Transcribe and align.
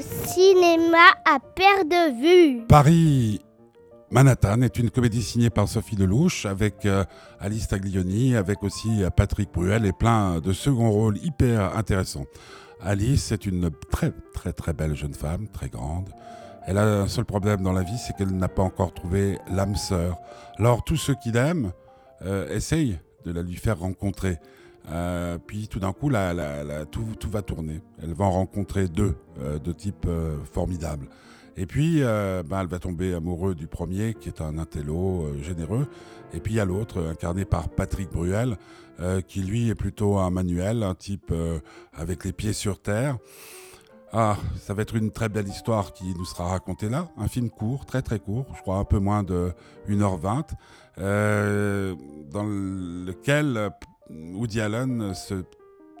au 0.00 0.26
cinéma 0.26 1.12
à 1.24 1.38
perte 1.40 1.88
de 1.88 2.20
vue. 2.20 2.66
Paris 2.66 3.40
Manhattan 4.10 4.62
est 4.62 4.78
une 4.78 4.90
comédie 4.90 5.22
signée 5.22 5.50
par 5.50 5.68
Sophie 5.68 5.96
Lelouch 5.96 6.46
avec 6.46 6.86
euh, 6.86 7.04
Alice 7.38 7.68
Taglioni, 7.68 8.34
avec 8.34 8.62
aussi 8.62 9.02
euh, 9.02 9.10
Patrick 9.10 9.52
Bruel 9.52 9.84
et 9.84 9.92
plein 9.92 10.40
de 10.40 10.52
seconds 10.52 10.90
rôles 10.90 11.18
hyper 11.18 11.76
intéressants. 11.76 12.24
Alice 12.80 13.30
est 13.32 13.44
une 13.46 13.70
très 13.90 14.12
très 14.32 14.52
très 14.52 14.72
belle 14.72 14.96
jeune 14.96 15.14
femme, 15.14 15.48
très 15.48 15.68
grande. 15.68 16.08
Elle 16.66 16.78
a 16.78 17.02
un 17.02 17.08
seul 17.08 17.24
problème 17.24 17.62
dans 17.62 17.72
la 17.72 17.82
vie, 17.82 17.98
c'est 17.98 18.16
qu'elle 18.16 18.34
n'a 18.34 18.48
pas 18.48 18.62
encore 18.62 18.94
trouvé 18.94 19.38
l'âme 19.50 19.76
sœur. 19.76 20.16
Alors 20.58 20.82
tous 20.82 20.96
ceux 20.96 21.14
qui 21.14 21.30
l'aiment 21.30 21.72
euh, 22.22 22.48
essayent 22.54 22.98
de 23.24 23.32
la 23.32 23.42
lui 23.42 23.56
faire 23.56 23.78
rencontrer. 23.78 24.38
Puis 25.46 25.68
tout 25.68 25.78
d'un 25.78 25.92
coup, 25.92 26.08
la, 26.08 26.84
tout, 26.86 27.04
tout, 27.20 27.30
va 27.30 27.42
tourner. 27.42 27.80
Elle 28.02 28.12
va 28.12 28.24
en 28.24 28.32
rencontrer 28.32 28.88
deux 28.88 29.14
de 29.40 29.72
type 29.72 30.06
euh, 30.06 30.36
formidable. 30.44 31.08
Et 31.56 31.66
puis, 31.66 32.02
euh, 32.02 32.42
ben, 32.42 32.60
elle 32.60 32.68
va 32.68 32.78
tomber 32.78 33.14
amoureuse 33.14 33.56
du 33.56 33.66
premier, 33.66 34.14
qui 34.14 34.28
est 34.28 34.40
un 34.40 34.58
intello 34.58 35.24
euh, 35.24 35.42
généreux. 35.42 35.86
Et 36.32 36.40
puis, 36.40 36.54
il 36.54 36.56
y 36.56 36.60
a 36.60 36.64
l'autre, 36.64 37.02
incarné 37.02 37.44
par 37.44 37.68
Patrick 37.68 38.10
Bruel, 38.10 38.56
euh, 39.00 39.20
qui 39.20 39.42
lui 39.42 39.68
est 39.68 39.74
plutôt 39.74 40.18
un 40.18 40.30
manuel, 40.30 40.82
un 40.82 40.94
type 40.94 41.32
avec 41.92 42.24
les 42.24 42.32
pieds 42.32 42.52
sur 42.52 42.80
terre. 42.80 43.18
Ah, 44.12 44.36
ça 44.56 44.74
va 44.74 44.82
être 44.82 44.96
une 44.96 45.12
très 45.12 45.28
belle 45.28 45.46
histoire 45.46 45.92
qui 45.92 46.14
nous 46.16 46.24
sera 46.24 46.48
racontée 46.48 46.88
là. 46.88 47.08
Un 47.16 47.28
film 47.28 47.48
court, 47.48 47.86
très 47.86 48.02
très 48.02 48.18
court, 48.18 48.46
je 48.56 48.60
crois 48.60 48.78
un 48.78 48.84
peu 48.84 48.98
moins 48.98 49.22
de 49.22 49.52
1h20, 49.88 50.46
euh, 50.98 51.94
dans 52.32 52.42
lequel 52.44 53.70
Woody 54.10 54.60
Allen 54.60 55.14
se 55.14 55.44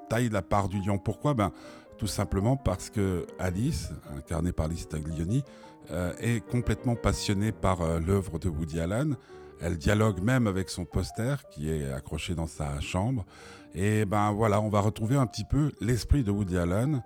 taille 0.08 0.28
la 0.28 0.42
part 0.42 0.68
du 0.68 0.80
lion. 0.80 0.98
Pourquoi? 0.98 1.34
Ben, 1.34 1.52
Tout 2.00 2.06
simplement 2.06 2.56
parce 2.56 2.88
que 2.88 3.26
Alice, 3.38 3.90
incarnée 4.16 4.52
par 4.52 4.64
Alice 4.64 4.88
Taglioni, 4.88 5.44
euh, 5.90 6.14
est 6.18 6.40
complètement 6.40 6.96
passionnée 6.96 7.52
par 7.52 7.82
euh, 7.82 8.00
l'œuvre 8.00 8.38
de 8.38 8.48
Woody 8.48 8.80
Allen. 8.80 9.18
Elle 9.60 9.76
dialogue 9.76 10.22
même 10.22 10.46
avec 10.46 10.70
son 10.70 10.86
poster 10.86 11.46
qui 11.50 11.70
est 11.70 11.92
accroché 11.92 12.34
dans 12.34 12.46
sa 12.46 12.80
chambre. 12.80 13.26
Et 13.74 14.06
ben 14.06 14.32
voilà, 14.32 14.62
on 14.62 14.70
va 14.70 14.80
retrouver 14.80 15.16
un 15.16 15.26
petit 15.26 15.44
peu 15.44 15.72
l'esprit 15.82 16.24
de 16.24 16.30
Woody 16.30 16.56
Allen. 16.56 17.02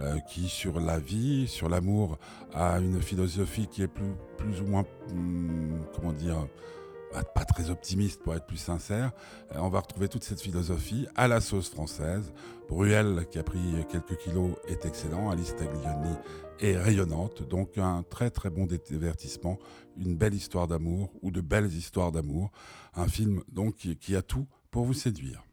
Euh, 0.00 0.18
qui, 0.20 0.48
sur 0.48 0.78
la 0.78 1.00
vie, 1.00 1.48
sur 1.48 1.68
l'amour, 1.68 2.18
a 2.54 2.78
une 2.78 3.02
philosophie 3.02 3.66
qui 3.66 3.82
est 3.82 3.88
plus, 3.88 4.60
ou 4.60 4.66
moins, 4.66 4.84
hum, 5.10 5.80
comment 5.92 6.12
dire, 6.12 6.46
pas 7.34 7.44
très 7.44 7.70
optimiste 7.70 8.22
pour 8.22 8.34
être 8.34 8.46
plus 8.46 8.56
sincère. 8.56 9.12
Euh, 9.54 9.58
on 9.60 9.68
va 9.68 9.80
retrouver 9.80 10.08
toute 10.08 10.24
cette 10.24 10.40
philosophie 10.40 11.06
à 11.16 11.28
la 11.28 11.40
sauce 11.40 11.70
française. 11.70 12.32
Bruel, 12.68 13.26
qui 13.30 13.38
a 13.38 13.42
pris 13.42 13.86
quelques 13.90 14.18
kilos, 14.18 14.52
est 14.66 14.84
excellent. 14.84 15.30
Alice 15.30 15.56
Taglioni 15.56 16.14
est 16.60 16.76
rayonnante. 16.76 17.48
Donc 17.48 17.78
un 17.78 18.02
très 18.02 18.30
très 18.30 18.50
bon 18.50 18.66
divertissement, 18.66 19.58
une 19.96 20.16
belle 20.16 20.34
histoire 20.34 20.68
d'amour 20.68 21.10
ou 21.22 21.30
de 21.30 21.40
belles 21.40 21.72
histoires 21.72 22.12
d'amour. 22.12 22.50
Un 22.94 23.08
film 23.08 23.42
donc 23.48 23.76
qui, 23.76 23.96
qui 23.96 24.16
a 24.16 24.22
tout 24.22 24.46
pour 24.70 24.84
vous 24.84 24.94
séduire. 24.94 25.47